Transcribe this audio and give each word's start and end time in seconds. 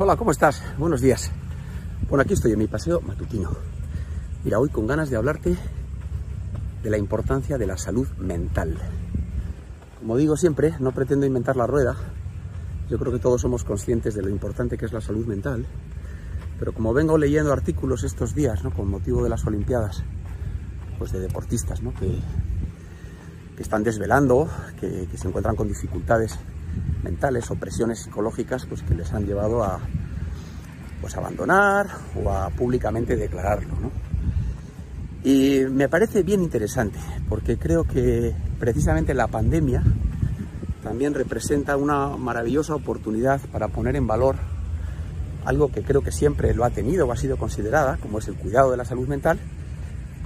Hola, 0.00 0.14
¿cómo 0.14 0.30
estás? 0.30 0.62
Buenos 0.78 1.00
días. 1.00 1.32
Bueno, 2.08 2.22
aquí 2.22 2.34
estoy 2.34 2.52
en 2.52 2.60
mi 2.60 2.68
paseo 2.68 3.00
matutino. 3.00 3.50
Mira, 4.44 4.60
hoy 4.60 4.68
con 4.68 4.86
ganas 4.86 5.10
de 5.10 5.16
hablarte 5.16 5.56
de 6.84 6.90
la 6.90 6.96
importancia 6.96 7.58
de 7.58 7.66
la 7.66 7.76
salud 7.76 8.06
mental. 8.16 8.78
Como 9.98 10.16
digo 10.16 10.36
siempre, 10.36 10.72
no 10.78 10.92
pretendo 10.92 11.26
inventar 11.26 11.56
la 11.56 11.66
rueda. 11.66 11.96
Yo 12.88 12.96
creo 13.00 13.12
que 13.12 13.18
todos 13.18 13.40
somos 13.40 13.64
conscientes 13.64 14.14
de 14.14 14.22
lo 14.22 14.28
importante 14.28 14.78
que 14.78 14.86
es 14.86 14.92
la 14.92 15.00
salud 15.00 15.26
mental. 15.26 15.66
Pero 16.60 16.72
como 16.72 16.94
vengo 16.94 17.18
leyendo 17.18 17.52
artículos 17.52 18.04
estos 18.04 18.36
días, 18.36 18.62
¿no? 18.62 18.70
con 18.70 18.88
motivo 18.88 19.24
de 19.24 19.30
las 19.30 19.44
Olimpiadas, 19.48 20.04
pues 20.96 21.10
de 21.10 21.18
deportistas, 21.18 21.82
¿no? 21.82 21.92
que, 21.94 22.20
que 23.56 23.62
están 23.64 23.82
desvelando, 23.82 24.48
que, 24.78 25.08
que 25.10 25.18
se 25.18 25.26
encuentran 25.26 25.56
con 25.56 25.66
dificultades 25.66 26.38
mentales 27.02 27.50
o 27.50 27.54
presiones 27.54 28.00
psicológicas 28.00 28.66
pues, 28.66 28.82
que 28.82 28.94
les 28.94 29.12
han 29.12 29.26
llevado 29.26 29.62
a 29.62 29.80
pues, 31.00 31.16
abandonar 31.16 31.86
o 32.22 32.30
a 32.30 32.50
públicamente 32.50 33.16
declararlo. 33.16 33.74
¿no? 33.80 33.90
Y 35.24 35.64
me 35.70 35.88
parece 35.88 36.22
bien 36.22 36.42
interesante 36.42 36.98
porque 37.28 37.58
creo 37.58 37.84
que 37.84 38.34
precisamente 38.58 39.14
la 39.14 39.26
pandemia 39.26 39.82
también 40.82 41.14
representa 41.14 41.76
una 41.76 42.16
maravillosa 42.16 42.74
oportunidad 42.74 43.40
para 43.52 43.68
poner 43.68 43.96
en 43.96 44.06
valor 44.06 44.36
algo 45.44 45.70
que 45.70 45.82
creo 45.82 46.02
que 46.02 46.12
siempre 46.12 46.54
lo 46.54 46.64
ha 46.64 46.70
tenido 46.70 47.06
o 47.06 47.12
ha 47.12 47.16
sido 47.16 47.36
considerada, 47.36 47.96
como 47.96 48.18
es 48.18 48.28
el 48.28 48.36
cuidado 48.36 48.70
de 48.70 48.76
la 48.76 48.84
salud 48.84 49.08
mental, 49.08 49.38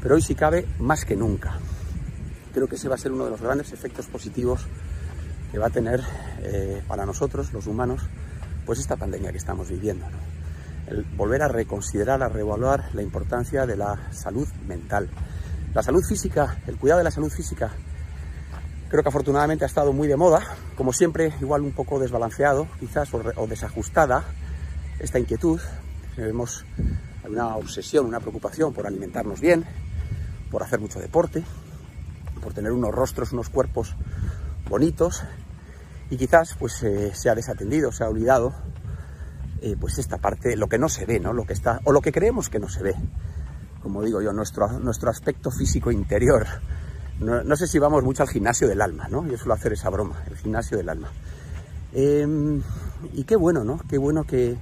pero 0.02 0.16
hoy 0.16 0.22
si 0.22 0.34
cabe 0.34 0.66
más 0.78 1.04
que 1.04 1.16
nunca. 1.16 1.58
Creo 2.52 2.66
que 2.66 2.74
ese 2.74 2.88
va 2.88 2.96
a 2.96 2.98
ser 2.98 3.12
uno 3.12 3.24
de 3.24 3.30
los 3.30 3.40
grandes 3.40 3.72
efectos 3.72 4.06
positivos 4.06 4.66
que 5.52 5.58
va 5.58 5.66
a 5.66 5.70
tener 5.70 6.00
eh, 6.40 6.82
para 6.88 7.04
nosotros, 7.04 7.52
los 7.52 7.66
humanos, 7.66 8.00
pues 8.64 8.78
esta 8.78 8.96
pandemia 8.96 9.30
que 9.30 9.38
estamos 9.38 9.68
viviendo. 9.68 10.06
El 10.86 11.04
volver 11.04 11.42
a 11.42 11.48
reconsiderar, 11.48 12.22
a 12.22 12.28
reevaluar 12.30 12.86
la 12.94 13.02
importancia 13.02 13.66
de 13.66 13.76
la 13.76 14.10
salud 14.12 14.48
mental. 14.66 15.10
La 15.74 15.82
salud 15.82 16.02
física, 16.02 16.56
el 16.66 16.78
cuidado 16.78 16.98
de 16.98 17.04
la 17.04 17.10
salud 17.10 17.30
física, 17.30 17.70
creo 18.88 19.02
que 19.02 19.08
afortunadamente 19.10 19.64
ha 19.64 19.68
estado 19.68 19.92
muy 19.92 20.08
de 20.08 20.16
moda, 20.16 20.40
como 20.74 20.92
siempre, 20.92 21.34
igual 21.40 21.60
un 21.60 21.72
poco 21.72 22.00
desbalanceado, 22.00 22.66
quizás, 22.80 23.12
o, 23.12 23.22
o 23.36 23.46
desajustada 23.46 24.24
esta 24.98 25.18
inquietud. 25.18 25.60
Vemos 26.16 26.64
una 27.28 27.56
obsesión, 27.56 28.06
una 28.06 28.20
preocupación 28.20 28.72
por 28.72 28.86
alimentarnos 28.86 29.40
bien, 29.40 29.64
por 30.50 30.62
hacer 30.62 30.80
mucho 30.80 30.98
deporte, 30.98 31.44
por 32.42 32.54
tener 32.54 32.72
unos 32.72 32.94
rostros, 32.94 33.32
unos 33.32 33.48
cuerpos 33.50 33.94
bonitos 34.72 35.22
y 36.08 36.16
quizás 36.16 36.56
pues 36.58 36.82
eh, 36.82 37.12
se 37.14 37.28
ha 37.28 37.34
desatendido, 37.34 37.92
se 37.92 38.04
ha 38.04 38.08
olvidado 38.08 38.54
eh, 39.60 39.76
pues 39.78 39.98
esta 39.98 40.16
parte, 40.16 40.56
lo 40.56 40.66
que 40.66 40.78
no 40.78 40.88
se 40.88 41.04
ve, 41.04 41.20
¿no? 41.20 41.34
Lo 41.34 41.44
que 41.44 41.52
está, 41.52 41.80
o 41.84 41.92
lo 41.92 42.00
que 42.00 42.10
creemos 42.10 42.48
que 42.48 42.58
no 42.58 42.68
se 42.68 42.82
ve. 42.82 42.94
Como 43.82 44.02
digo 44.02 44.22
yo, 44.22 44.32
nuestro, 44.32 44.66
nuestro 44.80 45.10
aspecto 45.10 45.50
físico 45.50 45.92
interior. 45.92 46.46
No, 47.20 47.44
no 47.44 47.54
sé 47.54 47.66
si 47.66 47.78
vamos 47.78 48.02
mucho 48.02 48.22
al 48.22 48.30
gimnasio 48.30 48.66
del 48.66 48.80
alma, 48.80 49.08
¿no? 49.08 49.26
Yo 49.26 49.36
suelo 49.36 49.54
hacer 49.54 49.74
esa 49.74 49.90
broma, 49.90 50.24
el 50.26 50.36
gimnasio 50.36 50.78
del 50.78 50.88
alma. 50.88 51.10
Eh, 51.92 52.26
y 53.12 53.24
qué 53.24 53.36
bueno, 53.36 53.62
¿no? 53.62 53.78
Qué 53.86 53.98
bueno 53.98 54.24
que, 54.24 54.56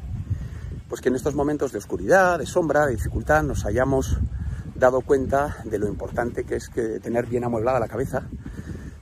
pues 0.88 1.00
que 1.00 1.08
en 1.08 1.14
estos 1.14 1.36
momentos 1.36 1.70
de 1.70 1.78
oscuridad, 1.78 2.41
de 2.41 2.47
sombra, 2.47 2.86
de 2.86 2.97
dificultad, 2.97 3.44
nos 3.44 3.64
hayamos 3.64 4.19
dado 4.75 5.03
cuenta 5.03 5.58
de 5.64 5.78
lo 5.78 5.86
importante 5.86 6.44
que 6.44 6.56
es 6.56 6.69
que 6.69 6.98
tener 6.98 7.27
bien 7.27 7.44
amueblada 7.44 7.78
la 7.78 7.88
cabeza, 7.88 8.25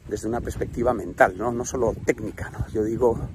desde 0.09 0.29
una 0.29 0.41
perspectiva 0.41 0.95
mental, 0.95 1.37
no, 1.37 1.53
no 1.53 1.65
solo 1.65 1.95
técnica. 2.05 2.51
¿no? 2.51 2.67
Yo 2.69 2.83
digo 2.85 3.29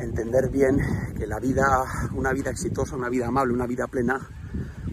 entender 0.00 0.50
bien 0.50 0.78
que 1.16 1.26
la 1.26 1.38
vida, 1.38 1.84
una 2.14 2.32
vida 2.32 2.50
exitosa, 2.50 2.96
una 2.96 3.08
vida 3.08 3.28
amable, 3.28 3.54
una 3.54 3.66
vida 3.66 3.86
plena, 3.86 4.20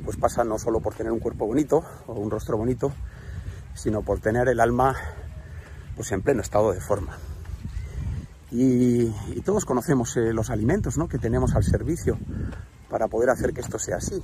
pues 0.04 0.18
pasa 0.18 0.44
no 0.44 0.60
solo 0.60 0.80
por 0.80 0.94
tener 0.94 1.12
un 1.12 1.20
cuerpo 1.20 1.48
bonito 1.48 1.84
o 2.08 2.14
un 2.14 2.30
rostro 2.30 2.58
bonito, 2.58 2.92
sino 3.74 4.02
por 4.02 4.20
tener 4.20 4.48
el 4.50 4.60
alma 4.60 4.96
pues 5.96 6.12
en 6.12 6.22
pleno 6.22 6.42
estado 6.42 6.72
de 6.72 6.82
forma. 6.82 7.18
Y, 8.52 9.12
todos 9.42 9.66
conocemos 9.66 10.16
eh, 10.18 10.34
los 10.34 10.50
alimentos 10.50 10.98
¿no? 10.98 11.08
que 11.08 11.18
tenemos 11.18 11.56
al 11.56 11.64
servicio 11.64 12.18
para 12.90 13.08
poder 13.08 13.30
hacer 13.30 13.54
que 13.54 13.62
esto 13.62 13.80
sea 13.80 13.98
así. 13.98 14.22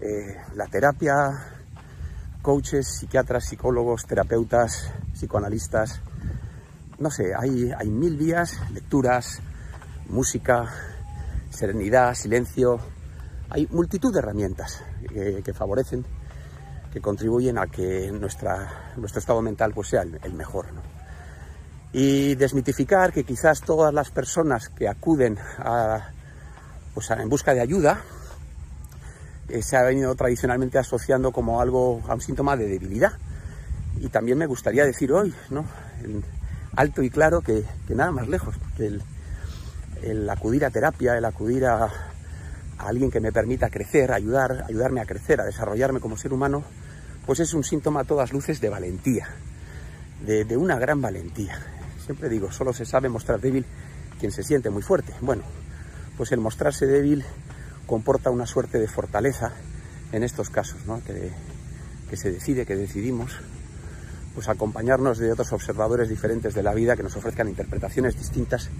Eh, 0.00 0.36
la 0.54 0.66
terapia, 0.66 1.61
coaches, 2.42 2.98
psiquiatras, 2.98 3.44
psicólogos, 3.44 4.04
terapeutas, 4.06 4.92
psicoanalistas, 5.14 6.02
no 6.98 7.10
sé, 7.10 7.32
hay, 7.34 7.72
hay 7.76 7.88
mil 7.88 8.16
vías, 8.16 8.60
lecturas, 8.72 9.40
música, 10.08 10.68
serenidad, 11.50 12.14
silencio, 12.14 12.78
hay 13.48 13.66
multitud 13.70 14.12
de 14.12 14.18
herramientas 14.18 14.82
que, 15.08 15.52
favorecen, 15.52 16.04
que 16.92 17.00
contribuyen 17.00 17.58
a 17.58 17.66
que 17.66 18.10
nuestra, 18.12 18.92
nuestro 18.96 19.20
estado 19.20 19.42
mental 19.42 19.72
pues, 19.74 19.88
sea 19.88 20.02
el, 20.02 20.18
el 20.22 20.34
mejor. 20.34 20.72
¿no? 20.72 20.82
Y 21.92 22.34
desmitificar 22.36 23.12
que 23.12 23.24
quizás 23.24 23.60
todas 23.60 23.92
las 23.92 24.10
personas 24.10 24.68
que 24.68 24.88
acuden 24.88 25.38
a, 25.58 26.10
pues, 26.94 27.10
a, 27.10 27.20
en 27.22 27.28
busca 27.28 27.52
de 27.52 27.60
ayuda, 27.60 28.00
se 29.60 29.76
ha 29.76 29.82
venido 29.82 30.14
tradicionalmente 30.14 30.78
asociando 30.78 31.32
como 31.32 31.60
algo 31.60 32.00
a 32.08 32.14
un 32.14 32.20
síntoma 32.20 32.56
de 32.56 32.66
debilidad. 32.66 33.12
Y 34.00 34.08
también 34.08 34.38
me 34.38 34.46
gustaría 34.46 34.84
decir 34.84 35.12
hoy, 35.12 35.34
¿no? 35.50 35.66
Alto 36.74 37.02
y 37.02 37.10
claro, 37.10 37.42
que, 37.42 37.64
que 37.86 37.94
nada 37.94 38.10
más 38.10 38.28
lejos, 38.28 38.54
que 38.76 38.98
el, 40.02 40.30
acudir 40.30 40.64
a 40.64 40.70
terapia, 40.70 41.18
el 41.18 41.24
acudir 41.24 41.66
a, 41.66 41.90
alguien 42.78 43.10
que 43.10 43.20
me 43.20 43.30
permita 43.30 43.68
crecer, 43.68 44.12
ayudar, 44.12 44.64
ayudarme 44.66 45.00
a 45.00 45.04
crecer, 45.04 45.40
a 45.40 45.44
desarrollarme 45.44 46.00
como 46.00 46.16
ser 46.16 46.32
humano, 46.32 46.64
pues 47.26 47.38
es 47.40 47.52
un 47.52 47.62
síntoma 47.62 48.00
a 48.00 48.04
todas 48.04 48.32
luces 48.32 48.60
de 48.60 48.70
valentía, 48.70 49.28
de 50.24 50.56
una 50.56 50.78
gran 50.78 51.00
valentía. 51.00 51.58
Siempre 52.04 52.28
digo, 52.28 52.50
solo 52.50 52.72
se 52.72 52.84
sabe 52.84 53.08
mostrar 53.08 53.40
débil 53.40 53.64
quien 54.18 54.32
se 54.32 54.42
siente 54.42 54.70
muy 54.70 54.82
fuerte. 54.82 55.12
Bueno, 55.20 55.42
pues 56.16 56.32
el 56.32 56.40
mostrarse 56.40 56.86
débil 56.86 57.24
comporta 57.86 58.30
una 58.30 58.46
suerte 58.46 58.78
de 58.78 58.88
fortaleza 58.88 59.52
en 60.12 60.22
estos 60.22 60.50
casos, 60.50 60.86
¿no? 60.86 61.02
que, 61.04 61.32
que, 62.08 62.16
se 62.16 62.30
decide, 62.30 62.66
que 62.66 62.76
decidimos, 62.76 63.32
pues 64.34 64.48
acompañarnos 64.48 65.18
de 65.18 65.32
otros 65.32 65.52
observadores 65.52 66.08
diferentes 66.08 66.54
de 66.54 66.62
la 66.62 66.74
vida 66.74 66.96
que 66.96 67.02
nos 67.02 67.16
ofrezcan 67.16 67.48
interpretaciones 67.48 68.16
distintas 68.16 68.70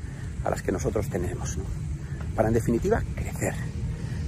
a 0.45 0.51
las 0.51 0.63
que 0.63 0.73
nosotros 0.73 1.09
tenemos, 1.09 1.57
¿no? 1.59 1.65
para 2.35 2.49
en 2.49 2.55
definitiva 2.55 3.03
crecer, 3.15 3.55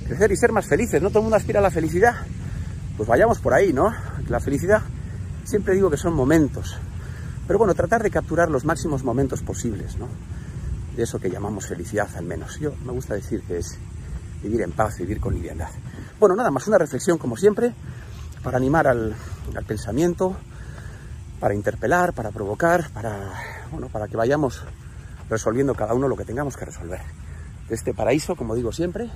crecer 0.07 0.33
y 0.33 0.37
ser 0.37 0.53
más 0.53 0.67
felices. 0.67 1.01
No 1.03 1.09
todo 1.09 1.21
el 1.21 1.25
mundo 1.25 1.37
aspira 1.37 1.61
a 1.61 1.63
la 1.63 1.71
felicidad, 1.71 2.15
pues 2.97 3.09
vayamos 3.09 3.39
por 3.41 3.55
ahí, 3.55 3.73
¿no? 3.73 3.93
La 4.29 4.41
felicidad 4.41 4.83
siempre 5.45 5.75
digo 5.75 5.91
que 5.91 5.97
son 5.97 6.15
momentos, 6.15 6.79
pero 7.47 7.59
bueno, 7.59 7.75
tratar 7.75 8.03
de 8.03 8.11
capturar 8.11 8.51
los 8.51 8.65
máximos 8.65 9.05
momentos 9.05 9.43
posibles, 9.43 9.97
¿no? 9.97 10.09
De 10.97 11.03
eso 11.03 11.19
que 11.19 11.31
llamamos 11.31 11.67
felicidad 11.67 12.09
al 12.17 12.25
menos. 12.25 12.59
Yo 12.61 12.73
me 12.84 12.93
gusta 12.93 13.15
decir 13.15 13.43
que 13.43 13.59
es 13.59 13.79
vivir 14.44 14.60
en 14.62 14.72
paz, 14.72 14.99
vivir 14.99 15.21
con 15.21 15.34
liviandad. 15.34 15.71
Bueno, 16.21 16.37
nada 16.37 16.50
más, 16.50 16.69
una 16.69 16.78
reflexión 16.78 17.19
como 17.19 17.37
siempre, 17.37 17.75
para 18.43 18.59
animar 18.59 18.87
al, 18.87 19.16
pensamiento, 19.66 20.37
para 21.41 21.55
interpelar, 21.55 22.12
para 22.12 22.31
provocar, 22.31 22.91
para, 22.93 23.33
bueno, 23.72 23.88
para 23.88 24.06
que 24.06 24.16
vayamos 24.16 24.62
resolviendo 25.31 25.75
cada 25.75 25.94
uno 25.94 26.09
lo 26.09 26.16
que 26.16 26.25
tengamos 26.25 26.56
que 26.56 26.66
resolver. 26.66 27.00
De 27.69 27.75
este 27.75 27.94
paraíso, 27.94 28.37
como 28.37 28.54
digo 28.54 28.71
siempre, 28.71 29.10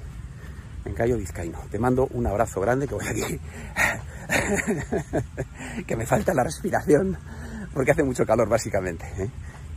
en 0.86 0.94
Cayo 0.94 1.18
Vizcaíno. 1.18 1.58
Te 1.70 1.78
mando 1.78 2.08
un 2.12 2.26
abrazo 2.26 2.60
grande 2.62 2.88
que 2.88 2.94
voy 2.94 3.06
aquí, 3.06 3.38
que 5.86 5.96
me 5.96 6.06
falta 6.06 6.32
la 6.32 6.44
respiración, 6.44 7.18
porque 7.74 7.90
hace 7.90 8.02
mucho 8.02 8.24
calor 8.24 8.48
básicamente. 8.48 9.04
¿eh? 9.18 9.30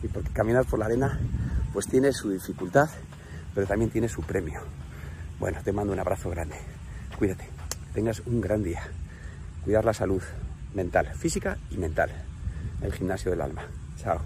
Y 0.03 0.07
porque 0.07 0.31
caminar 0.31 0.66
por 0.66 0.79
la 0.79 0.85
arena 0.85 1.19
pues 1.73 1.88
tiene 1.88 2.13
su 2.13 2.29
dificultad, 2.29 2.90
pero 3.53 3.67
también 3.67 3.91
tiene 3.91 4.07
su 4.07 4.22
premio. 4.22 4.61
Bueno, 5.41 5.58
te 5.64 5.72
mando 5.73 5.91
un 5.91 5.99
abrazo 5.99 6.29
grande. 6.29 6.55
Cuídate. 7.17 7.46
Tengas 7.96 8.20
un 8.28 8.41
gran 8.41 8.61
día. 8.61 8.84
Cuidar 9.64 9.84
la 9.84 9.91
salud 9.91 10.22
mental, 10.76 11.08
física 11.16 11.58
y 11.72 11.78
mental. 11.78 12.11
El 12.84 12.93
gimnasio 12.93 13.32
del 13.32 13.41
alma. 13.41 13.64
Chao. 13.97 14.22